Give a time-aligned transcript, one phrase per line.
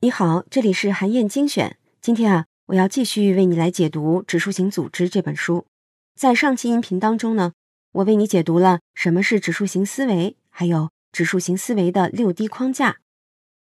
[0.00, 1.78] 你好，这里是韩燕精选。
[2.00, 5.66] 今天啊，我要继续为你来解读《指数型组织》这本书。
[6.14, 7.54] 在上期音频当中呢，
[7.92, 12.98] 我为你解读了什么是指数型思维，还有指数型思维的六 D 框架。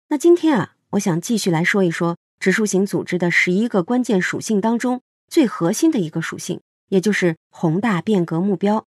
[0.08, 6.60] 那今天啊，我想继续来说一说指数型组织的十一个关键属性当中最核心的一个属性，
[6.90, 8.86] 也就是宏大变革目标。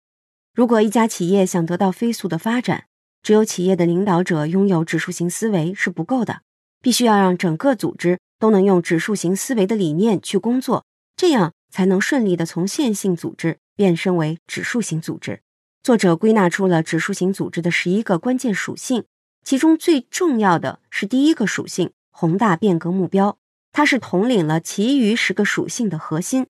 [0.55, 2.85] 如果一家企业想得到飞速的发展，
[3.23, 6.43] 只有企业的领导者拥有指数型思维是不够的。
[6.81, 10.85] 必须要让整个组织都能用指数型思维的理念去工作，
[11.17, 15.41] 这样才能顺利的从线性组织变身为指数型组织。
[15.85, 19.05] 作者归纳出了指数型组织的十一个关键属性，
[19.45, 23.39] 其中最重要的是第一个属性——宏大变革目标，
[23.71, 26.49] 它是统领了其余十个属性的核心。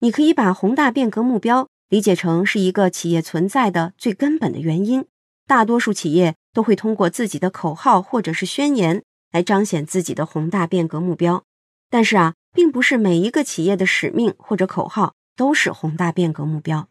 [0.00, 5.04] 你可以把宏大变革目标理解成是一个企业存在的最根本的原因。
[5.46, 9.02] 大多数企业都会通过自己的口号或者是宣言。
[9.32, 11.42] 来彰显自己的宏大变革目标，
[11.90, 16.88] 但是啊，并不是每一个企业的使命或者口号都是宏大变革目标。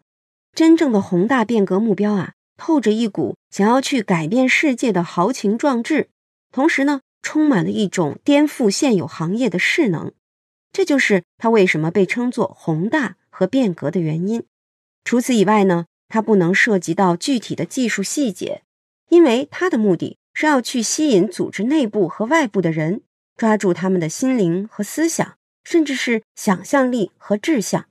[0.54, 6.10] 真正的宏大变革目标啊，透着一股想要去改变世界的豪情壮志，
[6.52, 10.12] 同时呢，充满了一种颠覆现有行业的势能。
[10.74, 14.44] 这就是它为什么被称作宏大和变革的原因。
[15.06, 18.62] 除此以外呢，它不能涉及到具体的技术细节，
[19.10, 20.20] 因为它的目的。
[20.36, 23.02] 是要去吸引组织内部和外部的人，
[23.36, 27.86] 抓住他们的心灵和思想，甚至是想象力和志向。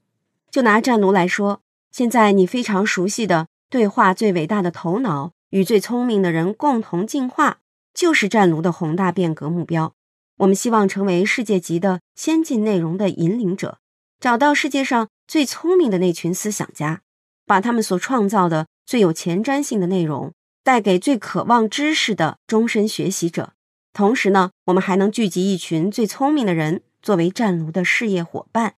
[0.51, 7.59] 就拿战卢来说，现在你非常熟悉的“对话最伟大的头脑，与最聪明的人共同进化”，
[7.93, 9.95] 就是战卢的宏大变革目标。
[10.39, 13.79] 我们希望成为世界级的先进内容的引领者，
[14.21, 17.03] 找到世界上最聪明的那群思想家，
[17.47, 20.33] 把他们所创造的最有前瞻性的内容。
[20.65, 23.55] 带给最渴望知识的终身学习者，
[23.93, 28.75] 同时呢，我们还能聚集一群最聪明的人作为战卢的事业伙伴。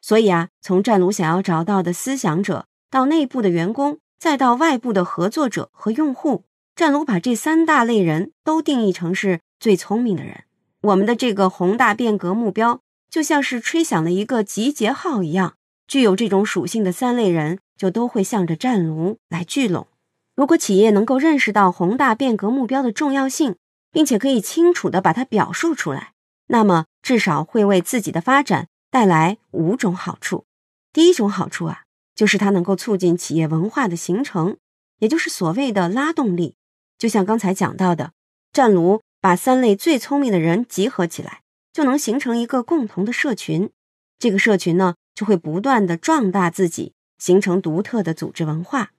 [0.00, 6.44] 所以啊，从战卢想要找到的思想者，到内部的员工，再到外部的合作者和用户，
[6.76, 10.44] 战卢把这三大类人都定义成是最聪明的人。
[10.82, 15.54] 我们的这个宏大变革目标，就像是吹响了一个集结号一样，
[15.86, 19.86] 具有这种属性的三类人就都会向着战卢来聚拢。
[20.34, 23.56] 如果企业能够认识到宏大变革目标的重要性，
[23.92, 26.12] 并且可以清楚地把它表述出来，
[26.48, 30.44] 那么至少会为自己的发展带来五种好处。
[30.92, 31.82] 第一种好处啊，
[32.14, 34.56] 就是它能够促进企业文化的形成，
[34.98, 36.56] 也就是所谓的拉动力。
[36.98, 38.12] 就像刚才讲到的，
[38.52, 43.70] 战卢把三类最聪明的人集合起来，就能形成一个共同的社群。
[44.18, 48.92] 这个社群呢，就会不断的壮大自己，形成独特的组织文化。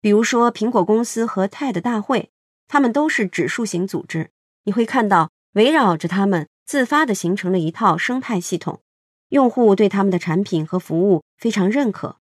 [0.00, 2.30] 比如说，苹果公司和 TED 大会，
[2.66, 4.30] 他们都是指数型组织。
[4.64, 8.80] 你会看到，围绕着他们自发的形成了一套生态系统，
[9.28, 12.16] 用户对他们的产品和服务非常认可。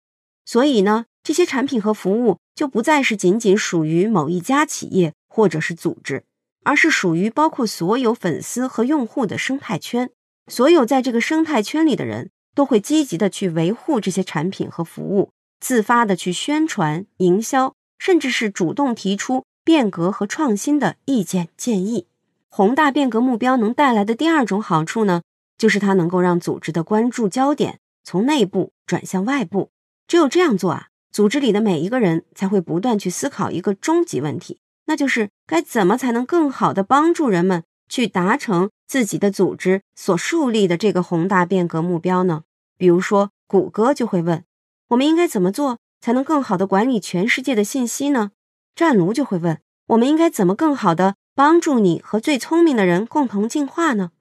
[0.46, 6.26] 所以呢，这些产品和服务就不再是仅仅属于某一家企业或者是组织，
[6.64, 10.10] 而是属于包括所有粉丝和用户的生态圈。
[10.48, 15.30] 所有在这个生态圈里的人都会积极的去维护这些产品和服务。
[15.60, 22.08] 自发的去宣传、营销，甚至是主动提出变革和创新的意见建议。
[22.50, 25.22] 宏大变革目标能带来的第二种好处呢，
[25.58, 29.70] 就是它能够让组织的关注焦点从内部转向外部。
[30.08, 42.44] 只有这样做啊，组织里的每一个人才会不断去思考一个终极问题，那就是该怎么才能更好的帮助人们去达成自己的组织所树立的这个宏大变革目标呢？
[42.78, 44.44] 比如说，谷歌就会问。
[44.90, 48.32] 我们应该怎么做才能更好的管理全世界的信息呢？
[48.76, 49.58] 战卢就会问：
[49.88, 54.12] 我们应该怎么更好的帮助你和最聪明的人共同进化呢？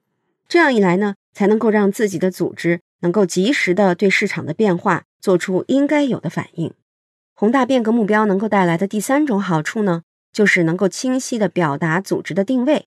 [0.47, 6.73] 这样一来呢，才能够让自己的组织能够及时的对市场的变化做出应该有的反应。
[7.33, 12.85] 宏大变革目标能够带来的第三种好处呢，就是能够清晰的表达组织的定位，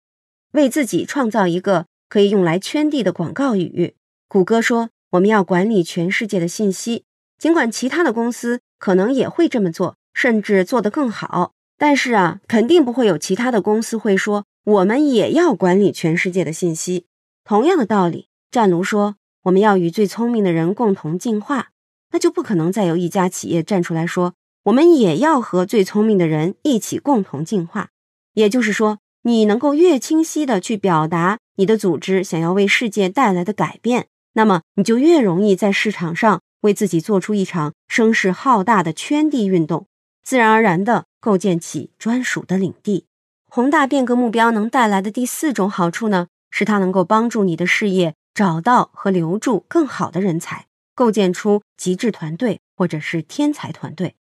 [0.54, 3.96] 为自己创造一个可以用来圈地的广告语。
[4.28, 7.04] 谷歌说：我们要管理全世界的信息。
[7.38, 17.06] 尽管其他的公司可能也会这么做，甚至做得更好，但是啊，肯定不会有其他的公司会说我们也要管理全世界的信息。
[17.42, 21.70] 同样的道理，战卢说我们要与最聪明的人共同进化，
[22.12, 24.34] 那就不可能再有一家企业站出来说
[24.64, 27.90] 我们也要和最聪明的人一起共同进化。
[28.34, 36.40] 也就是说，你能够越清晰的去表达你的组织想要为世界带来的改变，那么你就越容易在市场上。
[36.64, 39.86] 为自己做出一场声势浩大的圈地运动，
[40.22, 43.04] 自然而然的构建起专属的领地。
[43.50, 54.14] 宏大变革目标能带来的第四种好处呢，是它能够帮助你的事业找到和留住更好的人才，构建出极致团队或者是天才团队。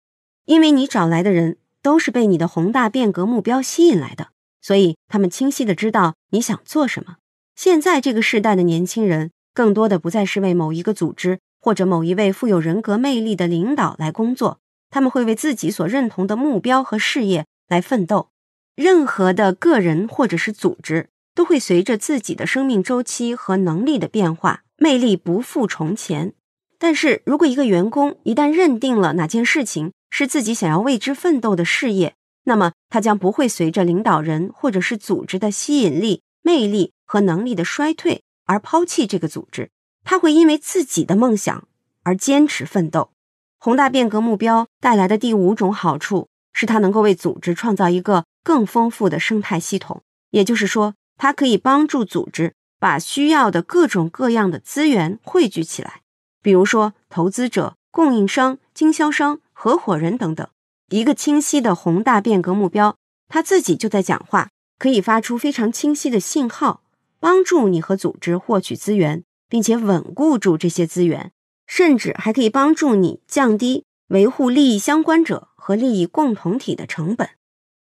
[0.46, 4.29] 因为你找来的人都是被你的宏大变革目标吸引来的，
[4.61, 7.17] 所以他们清晰的知道你想做什么。
[7.57, 18.31] 现在这个时代的年轻人，更多的不再是为某一个组织或者某一位富有人格魅力的领导来工作，他们会为自己所认同的目标和事业来奋斗。
[18.77, 26.33] 任何的个人或者是组织，都会随着自己的生命周期和能力的变化，魅力不复从前。
[26.79, 32.15] 但是如果一个员工一旦认定了哪件事情是自己想要为之奋斗的事业，
[32.45, 39.71] 那么他将不会随着领导人或者是组织的吸引力、魅力和能力的衰退而抛弃这个组织，
[40.05, 41.69] 他会因为自己的梦想
[42.03, 43.11] 而坚持奋斗。
[43.59, 56.01] 宏大变革目标带来的第五种好处是，它能够为组织创造一个更丰富的生态系统，也就是说，它可以帮助组织把需要的各种各样的资源汇聚起来。
[56.43, 60.49] 比如说，投资者、供应商、经销商、合伙人等等，
[60.91, 62.97] 一个清晰的宏大变革目标，
[63.29, 66.83] 他自己就在讲话，可以发出非常清晰的信号，
[67.21, 71.31] 帮助你和组织获取资源，并且稳固住这些资源，
[71.69, 77.29] 甚至还可以帮助你降低维护利益相关者和利益共同体的成本。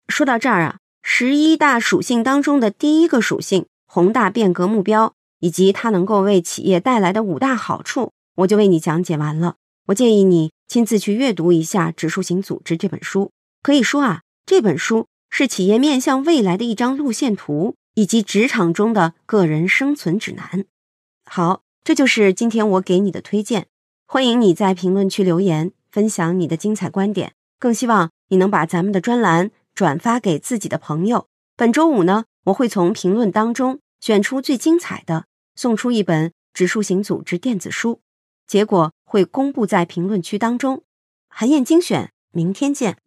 [0.09, 8.11] 说到这儿啊，十一大属性当中的第一个属性——宏大变革目标，以及它能够为企业带来的五大好处。
[8.39, 9.55] 我就为你讲解完了。
[9.91, 13.33] 我建议你亲自去阅读一下《指数型组织》这本书。
[13.61, 20.65] 可以说啊，这本书是企业面向未来的一张路线图，以及职场中的个人生存指南。
[21.25, 23.67] 好，这就是今天我给你的推荐。
[24.07, 27.33] 欢迎你在评论区留言，分享你的精彩观点。
[27.59, 31.27] 更希望你能把咱们的专栏转发给自己的朋友。
[31.57, 35.27] 本周五呢，我会从评论当中选出最精彩的，
[35.57, 38.01] 送出一本《指数型组织》电子书。
[38.47, 40.85] 结果会公布在评论区当中，
[41.27, 42.99] 韩燕精选，明天见。